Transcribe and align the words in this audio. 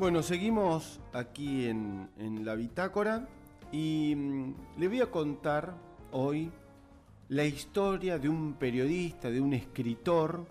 Bueno, 0.00 0.22
seguimos 0.22 0.98
aquí 1.12 1.66
en, 1.66 2.08
en 2.18 2.46
la 2.46 2.54
bitácora 2.54 3.28
y 3.70 4.14
mm, 4.16 4.54
le 4.78 4.88
voy 4.88 5.00
a 5.02 5.10
contar 5.10 5.74
hoy 6.10 6.50
la 7.28 7.44
historia 7.44 8.18
de 8.18 8.30
un 8.30 8.54
periodista, 8.54 9.30
de 9.30 9.42
un 9.42 9.52
escritor, 9.52 10.46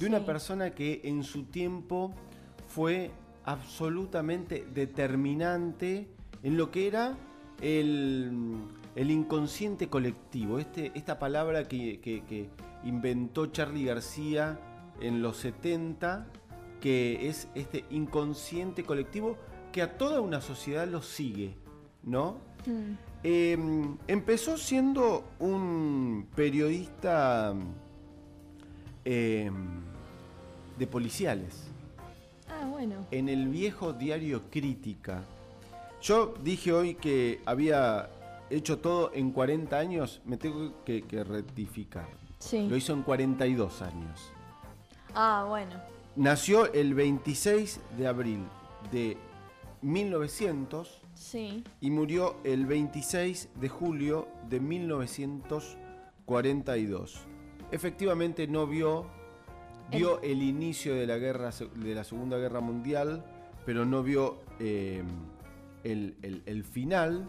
de 0.00 0.06
una 0.06 0.26
persona 0.26 0.70
que 0.74 1.00
en 1.04 1.22
su 1.22 1.44
tiempo 1.44 2.12
fue 2.66 3.12
absolutamente 3.44 4.66
determinante 4.74 6.08
en 6.42 6.56
lo 6.56 6.72
que 6.72 6.88
era 6.88 7.16
el, 7.60 8.32
el 8.96 9.10
inconsciente 9.12 9.88
colectivo, 9.88 10.58
este, 10.58 10.90
esta 10.96 11.20
palabra 11.20 11.68
que, 11.68 12.00
que- 12.00 12.24
que 12.24 12.50
inventó 12.82 13.46
Charlie 13.46 13.84
García 13.84 14.58
en 15.00 15.22
los 15.22 15.36
70, 15.36 16.26
que 16.80 17.28
es 17.28 17.48
este 17.54 17.84
inconsciente 17.90 18.84
colectivo 18.84 19.36
que 19.72 19.82
a 19.82 19.96
toda 19.98 20.20
una 20.20 20.40
sociedad 20.40 20.86
lo 20.88 21.02
sigue, 21.02 21.54
¿no? 22.02 22.38
Mm, 22.66 22.92
Eh, 23.24 23.58
empezó 24.06 24.56
siendo 24.56 25.24
un 25.40 26.28
periodista 26.36 27.52
eh, 29.04 29.50
de 30.78 30.86
policiales 30.86 31.64
Ah, 32.48 32.66
bueno. 32.70 33.06
en 33.10 33.28
el 33.28 33.48
viejo 33.48 33.92
diario 33.92 34.42
Crítica. 34.50 35.24
Yo 36.00 36.34
dije 36.44 36.72
hoy 36.72 36.94
que 36.94 37.40
había 37.44 38.08
hecho 38.50 38.78
todo 38.78 39.10
en 39.14 39.32
40 39.32 39.76
años, 39.76 40.20
me 40.24 40.36
tengo 40.36 40.72
que, 40.84 41.02
que 41.02 41.24
rectificar. 41.24 42.06
Sí. 42.38 42.68
Lo 42.68 42.76
hizo 42.76 42.92
en 42.92 43.02
42 43.02 43.82
años. 43.82 44.30
Ah, 45.14 45.44
bueno. 45.48 45.74
Nació 46.18 46.72
el 46.72 46.94
26 46.94 47.80
de 47.96 48.06
abril 48.08 48.44
de 48.90 49.16
1900 49.82 51.00
Sí. 51.14 51.62
y 51.80 51.90
murió 51.92 52.36
el 52.44 52.66
26 52.66 53.48
de 53.54 53.68
julio 53.68 54.26
de 54.48 54.58
1942. 54.60 57.20
Efectivamente 57.70 58.46
no 58.48 58.66
vio 58.66 59.06
vio 59.90 60.20
el 60.20 60.42
inicio 60.42 60.94
de 60.94 61.06
la 61.06 61.16
guerra 61.18 61.50
de 61.76 61.94
la 61.94 62.04
Segunda 62.04 62.36
Guerra 62.36 62.60
Mundial, 62.60 63.24
pero 63.64 63.86
no 63.86 64.02
vio 64.02 64.38
eh, 64.60 65.02
el, 65.84 66.16
el- 66.22 66.42
el 66.44 66.62
final. 66.64 67.26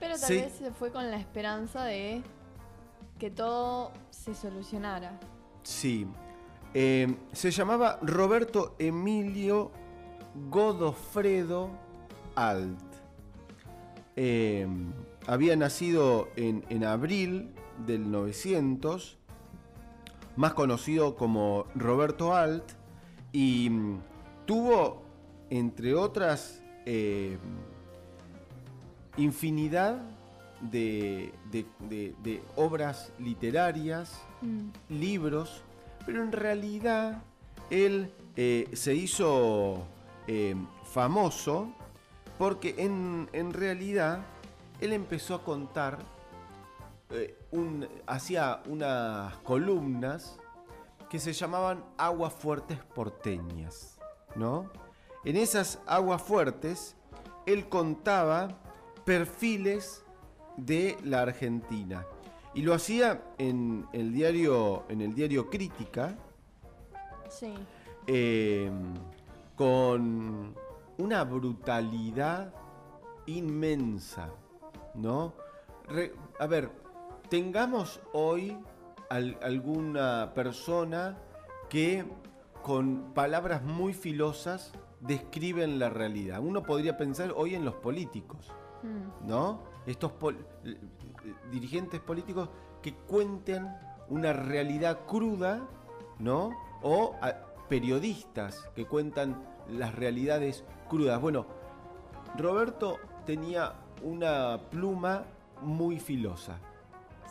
Pero 0.00 0.18
tal 0.18 0.28
vez 0.36 0.52
se 0.54 0.70
fue 0.72 0.90
con 0.90 1.08
la 1.10 1.16
esperanza 1.18 1.84
de 1.84 2.20
que 3.18 3.30
todo 3.30 3.92
se 4.10 4.34
solucionara. 4.34 5.18
Sí. 5.62 6.06
Eh, 6.74 7.14
se 7.32 7.50
llamaba 7.52 7.98
Roberto 8.02 8.74
Emilio 8.78 9.70
Godofredo 10.50 11.70
Alt. 12.34 12.78
Eh, 14.16 14.66
había 15.26 15.56
nacido 15.56 16.28
en, 16.36 16.64
en 16.68 16.84
abril 16.84 17.50
del 17.86 18.10
900, 18.10 19.18
más 20.36 20.54
conocido 20.54 21.14
como 21.16 21.66
Roberto 21.76 22.34
Alt, 22.34 22.64
y 23.32 23.70
mm, 23.70 23.98
tuvo, 24.46 25.02
entre 25.50 25.94
otras, 25.94 26.60
eh, 26.86 27.38
infinidad 29.16 30.02
de, 30.60 31.32
de- 31.50 31.66
de- 31.88 32.14
de 32.22 32.42
obras 32.56 33.12
literarias, 33.18 34.20
Mm, 34.42 34.68
libros, 34.90 35.62
pero 36.06 36.22
en 36.22 36.32
realidad 36.32 37.22
él 37.70 38.12
eh, 38.36 38.68
se 38.74 38.94
hizo 38.94 39.84
eh, 40.26 40.54
famoso 40.84 41.72
porque 42.38 42.74
en, 42.78 43.28
en 43.32 43.52
realidad 43.52 44.20
él 44.80 44.92
empezó 44.92 45.36
a 45.36 45.44
contar, 45.44 45.98
eh, 47.10 47.38
hacía 48.06 48.62
unas 48.66 49.36
columnas 49.38 50.38
que 51.08 51.18
se 51.18 51.32
llamaban 51.32 51.84
aguas 51.96 52.32
fuertes 52.32 52.78
porteñas, 52.94 53.98
¿no? 54.34 54.70
En 55.24 55.36
esas 55.36 55.78
aguas 55.86 56.20
fuertes 56.20 56.96
él 57.46 57.68
contaba 57.68 58.48
perfiles 59.04 60.04
de 60.56 60.98
la 61.04 61.22
Argentina 61.22 62.04
y 62.54 62.62
lo 62.62 62.74
hacía 62.74 63.22
en 63.38 63.86
el 63.92 64.12
diario 64.12 64.84
en 64.88 65.00
el 65.00 65.14
diario 65.14 65.50
Crítica 65.50 66.16
sí. 67.28 67.52
eh, 68.06 68.70
con 69.56 70.54
una 70.98 71.24
brutalidad 71.24 72.52
inmensa, 73.26 74.30
¿no? 74.94 75.34
Re- 75.88 76.14
a 76.38 76.46
ver, 76.46 76.70
tengamos 77.28 78.00
hoy 78.12 78.56
al- 79.10 79.38
alguna 79.42 80.32
persona 80.34 81.18
que 81.68 82.04
con 82.62 83.12
palabras 83.14 83.62
muy 83.62 83.92
filosas 83.94 84.72
describen 85.00 85.78
la 85.78 85.90
realidad. 85.90 86.40
Uno 86.40 86.62
podría 86.62 86.96
pensar 86.96 87.32
hoy 87.36 87.54
en 87.54 87.64
los 87.64 87.74
políticos. 87.74 88.52
Mm, 88.82 89.26
¿no? 89.28 89.62
Estos 89.86 90.12
pol- 90.12 90.46
eh, 90.64 90.76
eh, 90.76 91.34
dirigentes 91.50 92.00
políticos 92.00 92.48
que 92.82 92.94
cuenten 92.94 93.68
una 94.08 94.32
realidad 94.32 95.00
cruda, 95.06 95.66
¿no? 96.18 96.50
O 96.82 97.16
periodistas 97.68 98.68
que 98.74 98.86
cuentan 98.86 99.42
las 99.68 99.94
realidades 99.94 100.64
crudas. 100.88 101.20
Bueno, 101.20 101.46
Roberto 102.36 102.98
tenía 103.24 103.74
una 104.02 104.60
pluma 104.70 105.24
muy 105.62 105.98
filosa, 105.98 106.58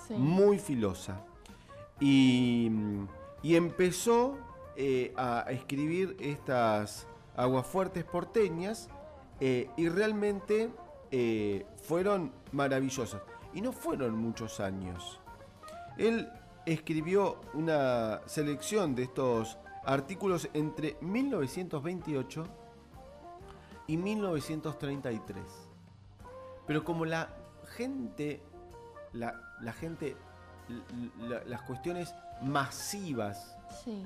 sí. 0.07 0.15
muy 0.15 0.57
filosa. 0.57 1.21
Y, 1.99 2.71
y 3.43 3.55
empezó 3.55 4.37
eh, 4.75 5.13
a 5.15 5.45
escribir 5.51 6.17
estas 6.19 7.07
aguafuertes 7.37 8.03
porteñas 8.03 8.89
eh, 9.39 9.69
y 9.77 9.89
realmente 9.89 10.71
eh, 11.15 11.63
fueron 11.83 12.31
maravillosas. 12.51 13.21
Y 13.53 13.61
no 13.61 13.71
fueron 13.71 14.17
muchos 14.17 14.59
años. 14.59 15.19
Él 15.99 16.27
escribió 16.65 17.39
una 17.53 18.21
selección 18.25 18.95
de 18.95 19.03
estos 19.03 19.59
artículos 19.85 20.49
entre 20.55 20.97
1928 21.01 22.47
y 23.85 23.97
1933. 23.97 25.43
Pero 26.65 26.83
como 26.83 27.05
la 27.05 27.29
gente, 27.75 28.41
la, 29.11 29.39
la 29.61 29.73
gente, 29.73 30.15
la- 31.19 31.43
las 31.43 31.61
cuestiones 31.61 32.15
masivas, 32.41 33.55
Sí. 33.83 34.03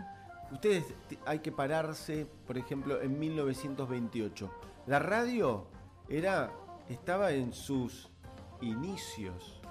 ustedes 0.52 0.84
hay 1.26 1.40
que 1.40 1.54
pararse, 1.54 2.28
por 2.46 2.58
ejemplo, 2.58 3.02
en 3.02 3.18
1928. 3.18 4.52
La 4.88 5.00
radio 5.00 5.68
era, 6.10 6.52
estaba 6.90 7.32
en 7.32 7.54
sus 7.54 8.10
inicios. 8.62 9.62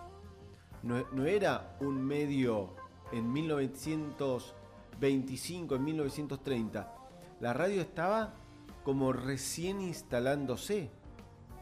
No, 0.83 1.05
no 1.13 1.27
era 1.27 1.77
un 1.81 2.03
medio 2.05 2.75
en 3.13 3.33
1925, 3.33 5.75
en 5.75 5.85
1930. 5.85 6.93
La 7.41 7.53
radio 7.53 7.83
estaba 7.83 8.35
como 8.85 9.13
recién 9.13 9.81
instalándose. 9.81 10.91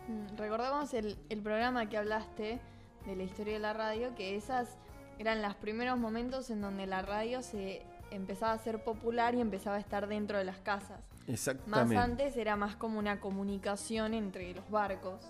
Mm, 0.09 0.37
Recordemos 0.37 0.93
el, 0.95 1.17
el 1.29 1.43
programa 1.43 1.89
que 1.89 1.97
hablaste 1.97 2.61
de 3.07 3.17
la 3.17 3.23
historia 3.23 3.55
de 3.55 3.61
la 3.61 3.73
radio, 3.73 4.15
que 4.15 4.37
esas 4.37 4.77
eran 5.19 5.43
los 5.43 5.55
primeros 5.55 5.99
momentos 5.99 6.51
en 6.51 6.61
donde 6.61 6.87
la 6.87 7.03
radio 7.03 7.43
se 7.43 7.83
empezaba 8.11 8.53
a 8.53 8.59
ser 8.59 8.85
popular 8.85 9.35
y 9.35 9.41
empezaba 9.41 9.77
a 9.77 9.81
estar 9.81 10.07
dentro 10.07 10.37
de 10.39 10.45
las 10.45 10.59
casas. 10.59 11.01
Más 11.27 11.29
Exactamente. 11.29 11.97
antes 11.97 12.37
era 12.37 12.55
más 12.57 12.77
como 12.77 12.99
una 12.99 13.19
comunicación 13.21 14.13
entre 14.15 14.55
los 14.55 14.69
barcos. 14.71 15.21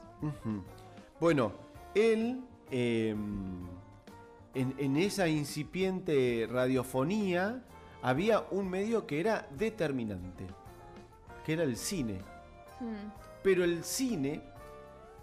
Bueno, 1.20 1.52
él 1.94 2.40
eh, 2.70 3.14
en, 4.54 4.74
en 4.78 4.96
esa 4.96 5.28
incipiente 5.28 6.48
radiofonía 6.50 7.62
había 8.02 8.44
un 8.50 8.68
medio 8.68 9.06
que 9.06 9.20
era 9.20 9.48
determinante, 9.56 10.46
que 11.44 11.52
era 11.54 11.62
el 11.64 11.76
cine. 11.76 12.20
Mm, 12.80 13.10
Pero 13.42 13.64
el 13.64 13.82
cine 13.84 14.42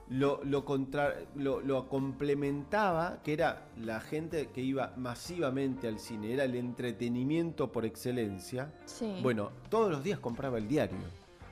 lo, 0.10 0.42
lo, 0.44 0.66
contra- 0.66 1.16
lo, 1.36 1.62
lo 1.62 1.88
complementaba, 1.88 3.20
que 3.24 3.34
era 3.34 3.68
la 3.78 4.00
gente 4.02 4.48
que 4.50 4.62
iba 4.62 4.94
masivamente 4.98 5.88
al 5.88 6.00
cine, 6.00 6.34
era 6.34 6.44
el 6.44 6.56
entretenimiento 6.56 7.72
por 7.72 7.86
excelencia. 7.86 8.74
Sí. 8.86 9.20
Bueno, 9.22 9.52
todos 9.70 9.92
los 9.92 10.04
días 10.04 10.20
compraba 10.20 10.58
el 10.58 10.68
diario. 10.68 10.98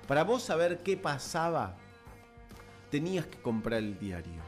Para 0.07 0.24
vos 0.24 0.42
saber 0.44 0.80
qué 0.80 0.98
pasaba, 0.98 1.78
tenías 2.89 3.25
que 3.25 3.38
comprar 3.39 3.80
el 3.80 3.97
diario. 4.00 4.41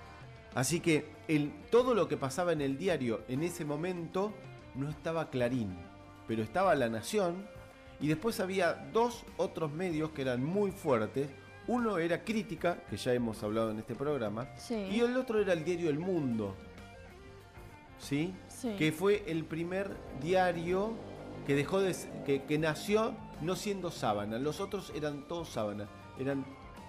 Así 0.54 0.80
que 0.80 1.06
el, 1.28 1.52
todo 1.72 1.94
lo 1.94 2.08
que 2.08 2.18
pasaba 2.18 2.52
en 2.52 2.62
el 2.62 2.78
diario 2.78 3.22
en 3.28 3.44
ese 3.44 3.64
momento 3.64 4.34
no 4.76 4.90
estaba 4.90 5.30
Clarín, 5.30 5.78
pero 6.28 6.44
estaba 6.44 6.76
La 6.76 6.90
Nación 6.90 7.46
y 8.00 8.08
después 8.08 8.40
había 8.40 8.74
dos 8.92 9.24
otros 9.38 9.72
medios 9.72 10.12
que 10.12 10.24
eran 10.24 10.44
muy 10.44 10.72
fuertes. 10.72 11.30
Uno 11.68 12.00
era 12.00 12.24
Crítica, 12.24 12.84
que 12.90 12.98
ya 12.98 13.14
hemos 13.14 13.42
hablado 13.44 13.72
en 13.72 13.80
este 13.80 13.96
programa, 13.96 14.48
Sí. 14.58 14.76
y 14.92 15.00
el 15.00 15.16
otro 15.16 15.40
era 15.40 15.54
el 15.54 15.64
diario 15.64 15.90
El 15.90 16.00
Mundo, 16.00 16.56
¿sí? 18.00 18.34
Sí. 18.48 18.76
Que 18.78 18.92
fue 18.92 19.24
el 19.28 19.46
primer 19.46 19.96
diario 20.22 20.94
que 21.46 21.56
dejó 21.56 21.80
de 21.80 21.96
que, 22.26 22.44
que 22.44 22.58
nació 22.58 23.14
no 23.42 23.56
siendo 23.56 23.92
sábana. 23.92 24.38
Los 24.38 24.60
otros 24.60 24.92
eran 24.96 25.28
todos 25.28 25.50
sábana, 25.50 25.88
eran 26.20 26.46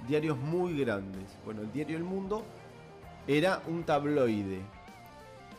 diarios 0.06 0.38
muy 0.38 0.78
grandes. 0.78 1.36
Bueno, 1.44 1.62
el 1.62 1.72
diario 1.72 1.96
El 1.96 2.04
Mundo 2.04 2.44
era 3.26 3.62
un 3.66 3.84
tabloide. 3.84 4.60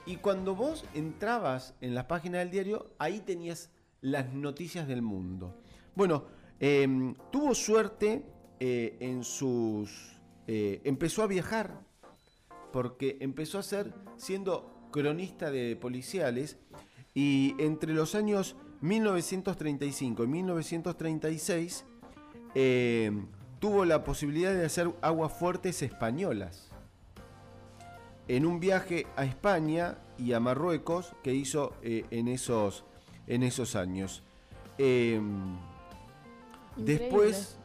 Y 0.06 0.18
cuando 0.18 0.56
vos 0.56 0.86
entrabas 0.94 1.75
en 1.80 1.95
las 1.95 2.06
páginas 2.06 2.42
del 2.42 2.51
diario, 2.51 2.92
ahí 3.00 3.22
tenías 3.22 3.69
las 4.01 4.34
noticias 4.34 4.88
del 4.88 5.01
mundo. 5.01 5.56
Bueno, 5.95 6.25
em, 6.60 7.16
tuvo 7.31 7.56
suerte 7.56 8.25
eh, 8.60 8.98
en 9.00 9.24
sus... 9.24 10.19
eh, 10.48 10.81
empezó 10.84 11.24
a 11.24 11.28
viajar, 11.28 11.80
porque 12.74 13.18
empezó 13.22 13.60
a 13.60 13.63
ser, 13.63 13.94
siendo 14.18 14.90
cronista 14.92 15.51
de 15.51 15.78
policiales, 15.78 16.57
y 17.13 17.56
entre 17.60 17.94
los 17.94 18.16
años 18.16 18.57
1935 18.81 20.24
y 20.25 20.28
1936 20.28 21.86
em, 22.56 23.28
tuvo 23.63 23.86
la 23.86 24.04
posibilidad 24.04 24.54
de 24.54 24.65
hacer 24.65 24.92
aguas 25.01 25.31
fuertes 25.31 25.81
españolas 25.83 26.68
en 28.27 28.45
un 28.45 28.60
viaje 28.60 29.07
a 29.15 29.24
España 29.24 30.00
y 30.18 30.33
a 30.33 30.42
Marruecos 30.42 31.13
que 31.24 31.33
hizo 31.33 31.71
eh, 31.81 32.04
en, 32.12 32.27
esos, 32.27 32.83
en 33.25 33.42
esos 33.42 33.77
años. 33.77 34.21
Eh, 34.77 35.13
Increíble. 36.75 37.00
después, 37.00 37.57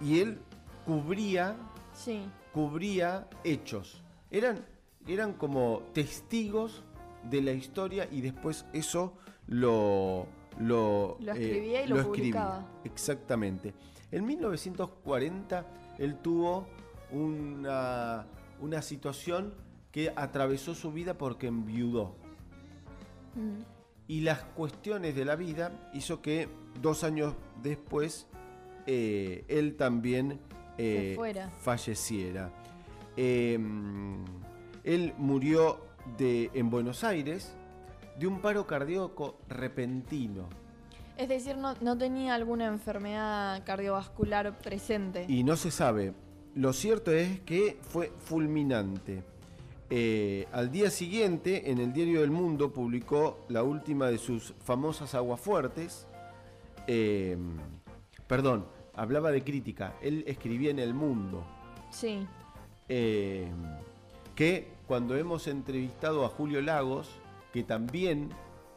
y 0.00 0.20
él 0.20 0.40
cubría, 0.86 1.54
Sí. 1.92 2.22
cubría 2.54 3.28
hechos. 3.44 4.02
Eran, 4.30 4.64
eran 5.06 5.34
como 5.34 5.82
testigos 5.92 6.84
de 7.24 7.42
la 7.42 7.52
historia 7.52 8.08
y 8.10 8.22
después 8.22 8.64
eso 8.72 9.12
lo, 9.46 10.26
lo, 10.58 11.18
Lo 11.20 11.34
eh, 11.34 11.44
escribía 11.44 11.84
y 11.84 11.88
lo 11.88 12.02
publicaba. 12.02 12.66
Exactamente. 12.84 13.74
En 14.10 14.26
1940 14.26 15.66
él 15.98 16.16
tuvo 16.16 16.66
una, 17.10 18.26
una 18.60 18.82
situación 18.82 19.54
que 19.92 20.12
atravesó 20.14 20.74
su 20.74 20.92
vida 20.92 21.14
porque 21.18 21.46
enviudó. 21.46 22.14
Mm. 23.34 23.62
Y 24.06 24.20
las 24.22 24.42
cuestiones 24.42 25.14
de 25.14 25.24
la 25.24 25.36
vida 25.36 25.90
hizo 25.92 26.22
que 26.22 26.48
dos 26.80 27.04
años 27.04 27.34
después 27.62 28.26
eh, 28.86 29.44
él 29.48 29.76
también 29.76 30.40
eh, 30.78 31.16
falleciera. 31.60 32.50
Eh, 33.16 33.58
él 34.84 35.14
murió 35.18 35.80
de, 36.16 36.50
en 36.54 36.70
Buenos 36.70 37.04
Aires 37.04 37.52
de 38.18 38.26
un 38.26 38.40
paro 38.40 38.66
cardíaco 38.66 39.38
repentino. 39.48 40.48
Es 41.18 41.28
decir, 41.28 41.56
no, 41.56 41.74
no 41.80 41.98
tenía 41.98 42.36
alguna 42.36 42.66
enfermedad 42.66 43.64
cardiovascular 43.66 44.56
presente. 44.58 45.26
Y 45.28 45.42
no 45.42 45.56
se 45.56 45.72
sabe. 45.72 46.14
Lo 46.54 46.72
cierto 46.72 47.10
es 47.10 47.40
que 47.40 47.76
fue 47.82 48.12
fulminante. 48.18 49.24
Eh, 49.90 50.46
al 50.52 50.70
día 50.70 50.90
siguiente, 50.90 51.72
en 51.72 51.78
el 51.78 51.92
Diario 51.92 52.20
del 52.20 52.30
Mundo, 52.30 52.72
publicó 52.72 53.44
la 53.48 53.64
última 53.64 54.06
de 54.06 54.18
sus 54.18 54.54
famosas 54.62 55.16
aguafuertes. 55.16 56.06
Eh, 56.86 57.36
perdón, 58.28 58.66
hablaba 58.94 59.32
de 59.32 59.42
crítica. 59.42 59.96
Él 60.00 60.22
escribía 60.28 60.70
en 60.70 60.78
El 60.78 60.94
Mundo. 60.94 61.44
Sí. 61.90 62.26
Eh, 62.88 63.50
que 64.36 64.68
cuando 64.86 65.16
hemos 65.16 65.48
entrevistado 65.48 66.24
a 66.24 66.28
Julio 66.28 66.62
Lagos, 66.62 67.10
que 67.52 67.64
también 67.64 68.28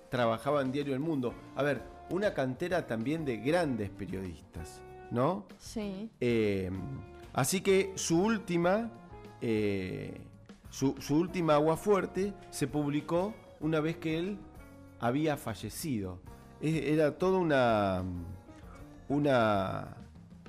trabajaba 0.09 0.61
en 0.61 0.71
Diario 0.71 0.95
El 0.95 1.01
Mundo, 1.01 1.35
a 1.55 1.61
ver, 1.61 1.83
una 2.11 2.33
cantera 2.33 2.85
también 2.87 3.25
de 3.25 3.37
grandes 3.37 3.89
periodistas, 3.89 4.81
¿no? 5.09 5.45
Sí. 5.57 6.09
Eh, 6.19 6.69
así 7.33 7.61
que 7.61 7.93
su 7.95 8.21
última, 8.21 8.91
eh, 9.41 10.21
su, 10.69 10.95
su 10.99 11.15
última 11.15 11.55
agua 11.55 11.77
fuerte 11.77 12.33
se 12.49 12.67
publicó 12.67 13.33
una 13.59 13.79
vez 13.79 13.97
que 13.97 14.17
él 14.17 14.37
había 14.99 15.37
fallecido. 15.37 16.19
Era 16.61 17.17
toda 17.17 17.39
una, 17.39 18.03
una, 19.09 19.97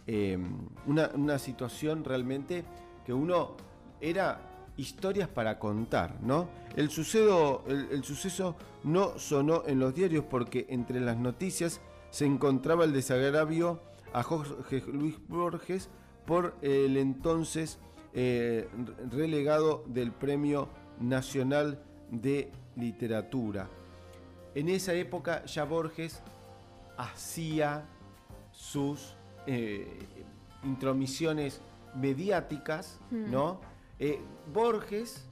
eh, 0.07 0.39
una, 0.87 1.11
una 1.15 1.39
situación 1.39 2.05
realmente 2.05 2.65
que 3.07 3.15
uno 3.15 3.57
era 4.01 4.52
historias 4.77 5.29
para 5.29 5.59
contar, 5.59 6.17
¿no? 6.23 6.49
El, 6.77 6.91
sucedo, 6.91 7.65
el, 7.69 8.03
suceso 8.05 8.57
no 8.85 9.19
sonó 9.19 9.65
en 9.67 9.79
los 9.79 9.95
diarios 9.95 10.25
porque 10.25 10.67
entre 10.71 11.01
las 11.01 11.17
noticias 11.17 11.81
se 12.11 12.27
encontraba 12.27 12.85
el 12.85 12.93
desagravio 12.93 13.81
a 14.13 14.23
Jorge 14.23 14.83
Luis 14.93 15.17
Borges 15.29 15.89
por 16.27 16.55
el 16.63 16.97
entonces 16.97 17.79
eh, 18.15 18.69
relegado 19.11 19.85
del 19.87 20.13
Premio 20.13 20.69
Nacional 21.01 21.83
de 22.11 22.51
Literatura. 22.77 23.69
En 24.55 24.69
esa 24.69 24.93
época 24.95 25.45
ya 25.47 25.65
Borges 25.65 26.23
hacía 26.97 27.87
sus 28.53 29.15
eh, 29.47 29.99
intromisiones 30.63 31.61
mediáticas. 31.95 33.01
¿no? 33.11 33.61
Eh, 34.05 34.19
Borges, 34.53 35.25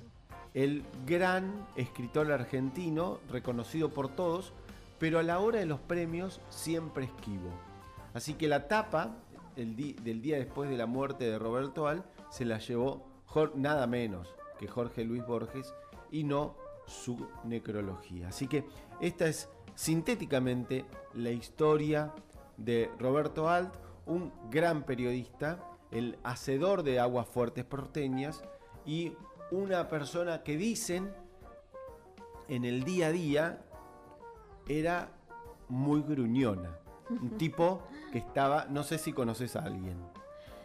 el 0.54 0.84
gran 1.04 1.66
escritor 1.74 2.30
argentino, 2.30 3.18
reconocido 3.28 3.88
por 3.88 4.14
todos, 4.14 4.52
pero 5.00 5.18
a 5.18 5.24
la 5.24 5.40
hora 5.40 5.58
de 5.58 5.66
los 5.66 5.80
premios 5.80 6.40
siempre 6.50 7.06
esquivo. 7.06 7.50
Así 8.14 8.34
que 8.34 8.46
la 8.46 8.68
tapa 8.68 9.16
del 9.56 10.22
día 10.22 10.38
después 10.38 10.70
de 10.70 10.76
la 10.76 10.86
muerte 10.86 11.24
de 11.24 11.36
Roberto 11.36 11.88
Al 11.88 12.04
se 12.30 12.44
la 12.44 12.58
llevó 12.58 13.04
nada 13.56 13.88
menos 13.88 14.32
que 14.60 14.68
Jorge 14.68 15.02
Luis 15.02 15.26
Borges 15.26 15.74
y 16.12 16.22
no 16.22 16.54
su 16.86 17.26
necrología. 17.42 18.28
Así 18.28 18.46
que 18.46 18.64
esta 19.00 19.26
es 19.26 19.48
sintéticamente 19.74 20.84
la 21.14 21.32
historia 21.32 22.14
de 22.56 22.88
Roberto 23.00 23.48
Alt, 23.48 23.74
un 24.06 24.32
gran 24.48 24.84
periodista, 24.84 25.58
el 25.90 26.20
hacedor 26.22 26.84
de 26.84 27.00
aguas 27.00 27.26
fuertes 27.26 27.64
porteñas 27.64 28.44
y 28.90 29.16
una 29.52 29.86
persona 29.86 30.42
que 30.42 30.56
dicen 30.56 31.14
en 32.48 32.64
el 32.64 32.82
día 32.82 33.06
a 33.06 33.12
día 33.12 33.62
era 34.66 35.12
muy 35.68 36.02
gruñona. 36.02 36.76
Un 37.08 37.30
tipo 37.38 37.82
que 38.10 38.18
estaba, 38.18 38.64
no 38.64 38.82
sé 38.82 38.98
si 38.98 39.12
conoces 39.12 39.54
a 39.54 39.60
alguien, 39.60 39.96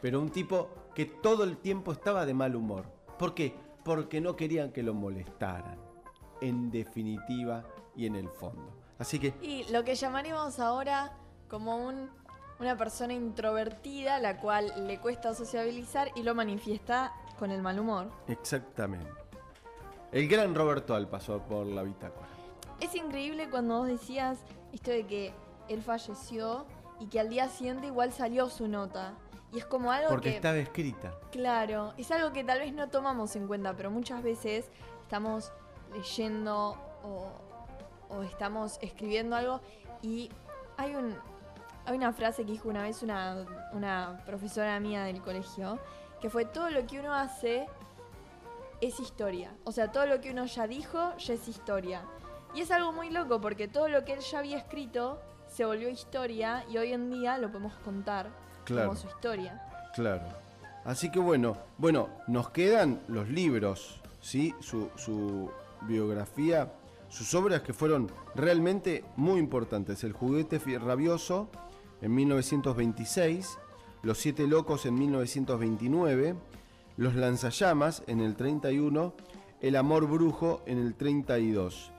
pero 0.02 0.20
un 0.20 0.32
tipo 0.32 0.70
que 0.96 1.06
todo 1.06 1.44
el 1.44 1.58
tiempo 1.58 1.92
estaba 1.92 2.26
de 2.26 2.34
mal 2.34 2.56
humor. 2.56 2.86
¿Por 3.20 3.36
qué? 3.36 3.54
Porque 3.84 4.20
no 4.22 4.36
querían 4.36 4.72
que 4.72 4.82
lo 4.82 4.96
molestaran, 4.96 5.78
en 6.42 6.72
definitiva 6.72 7.64
y 7.96 8.08
en 8.08 8.16
el 8.16 8.30
fondo. 8.30 8.74
Así 8.98 9.20
que 9.20 9.36
Y 9.44 9.72
lo 9.72 9.84
que 9.84 9.94
llamaremos 9.94 10.60
ahora 10.60 11.16
como 11.48 11.78
un, 11.78 12.10
una 12.60 12.76
persona 12.76 13.14
introvertida, 13.14 14.18
la 14.18 14.38
cual 14.38 14.74
le 14.88 15.00
cuesta 15.00 15.36
sociabilizar 15.36 16.10
y 16.16 16.24
lo 16.24 16.34
manifiesta 16.34 17.14
con 17.38 17.52
el 17.52 17.62
mal 17.62 17.80
humor. 17.80 18.10
Exactamente. 18.28 19.10
El 20.12 20.28
gran 20.28 20.56
Roberto 20.56 20.96
Al 20.96 21.08
pasó 21.08 21.40
por 21.40 21.66
la 21.66 21.84
bitácora. 21.84 22.28
Es 22.80 22.96
increíble 22.96 23.50
cuando 23.50 23.80
vos 23.80 23.88
decías 23.88 24.40
esto 24.74 24.92
de 24.92 25.06
que 25.06 25.34
él 25.70 25.82
falleció 25.82 26.66
y 27.00 27.08
que 27.08 27.20
al 27.20 27.30
día 27.30 27.50
siguiente 27.50 27.88
igual 27.88 28.12
salió 28.12 28.50
su 28.50 28.68
nota. 28.68 29.14
Y 29.54 29.60
es 29.60 29.66
como 29.66 29.92
algo 29.92 30.10
Porque 30.10 30.32
que... 30.32 30.36
estaba 30.38 30.58
escrita. 30.58 31.14
Claro, 31.32 31.94
es 31.98 32.12
algo 32.12 32.34
que 32.34 32.44
tal 32.44 32.60
vez 32.60 32.74
no 32.74 32.90
tomamos 32.90 33.36
en 33.36 33.48
cuenta, 33.48 33.74
pero 33.76 33.92
muchas 33.92 34.22
veces 34.24 34.70
estamos 35.04 35.52
leyendo 35.94 36.78
o, 37.04 37.32
o 38.10 38.24
estamos 38.24 38.78
escribiendo 38.82 39.36
algo 39.36 39.62
y 40.02 40.30
hay 40.78 40.96
un 40.96 41.16
hay 41.86 41.96
una 41.96 42.12
frase 42.14 42.46
que 42.46 42.52
dijo 42.54 42.68
una 42.68 42.82
vez 42.82 43.04
una, 43.04 43.46
una 43.72 44.22
profesora 44.26 44.80
mía 44.80 45.04
del 45.04 45.22
colegio, 45.22 45.80
que 46.22 46.30
fue 46.30 46.46
todo 46.46 46.70
lo 46.70 46.86
que 46.88 47.00
uno 47.00 47.14
hace 47.14 47.68
es 48.82 49.00
historia. 49.00 49.52
O 49.64 49.72
sea, 49.72 49.92
todo 49.92 50.06
lo 50.06 50.22
que 50.22 50.32
uno 50.32 50.46
ya 50.46 50.68
dijo 50.68 51.16
ya 51.18 51.34
es 51.34 51.48
historia. 51.48 52.02
Y 52.54 52.62
es 52.62 52.72
algo 52.72 52.92
muy 52.92 53.10
loco 53.10 53.42
porque 53.42 53.68
todo 53.68 53.88
lo 53.90 54.06
que 54.06 54.14
él 54.14 54.20
ya 54.20 54.40
había 54.40 54.58
escrito 54.58 55.20
se 55.48 55.66
volvió 55.66 55.90
historia 55.90 56.66
y 56.70 56.78
hoy 56.78 56.94
en 56.94 57.10
día 57.10 57.38
lo 57.38 57.50
podemos 57.50 57.74
contar 57.78 58.28
Claro. 58.66 58.88
como 58.90 59.00
su 59.00 59.08
historia. 59.08 59.62
Claro. 59.94 60.24
Así 60.86 61.12
que 61.12 61.20
bueno, 61.20 61.58
bueno, 61.78 62.10
nos 62.28 62.50
quedan 62.50 63.00
los 63.08 63.30
libros, 63.30 64.02
¿sí? 64.22 64.54
Su, 64.60 64.90
su 64.96 65.50
biografía, 65.82 66.72
sus 67.10 67.34
obras 67.36 67.62
que 67.62 67.74
fueron 67.74 68.10
realmente 68.36 69.04
muy 69.16 69.40
importantes. 69.40 70.04
El 70.04 70.14
juguete 70.14 70.60
rabioso 70.80 71.50
en 72.02 72.14
1926, 72.14 73.58
Los 74.06 74.20
Siete 74.20 74.46
Locos 74.46 74.86
en 74.86 75.00
1929, 75.00 76.36
Los 76.96 77.16
Lanzallamas 77.16 78.04
en 78.06 78.20
el 78.20 78.36
31, 78.36 79.16
El 79.62 79.76
Amor 79.76 80.08
Brujo 80.08 80.62
en 80.68 80.78
el 80.78 80.94
32. 80.94 81.92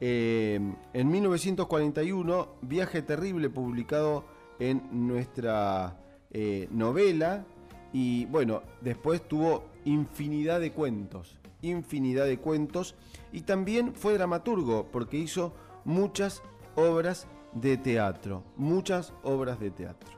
Eh, 0.00 0.58
en 0.92 1.08
1941, 1.08 2.48
Viaje 2.62 3.00
Terrible, 3.02 3.48
publicado 3.48 4.24
en 4.58 5.06
nuestra 5.06 5.96
eh, 6.32 6.66
novela. 6.72 7.46
Y 7.92 8.24
bueno, 8.24 8.64
después 8.80 9.22
tuvo 9.28 9.66
infinidad 9.84 10.58
de 10.58 10.72
cuentos, 10.72 11.38
infinidad 11.62 12.26
de 12.26 12.38
cuentos. 12.38 12.96
Y 13.32 13.42
también 13.42 13.94
fue 13.94 14.14
dramaturgo, 14.14 14.88
porque 14.90 15.16
hizo 15.16 15.54
muchas 15.84 16.42
obras 16.74 17.28
de 17.52 17.76
teatro, 17.76 18.42
muchas 18.56 19.12
obras 19.22 19.60
de 19.60 19.70
teatro. 19.70 20.15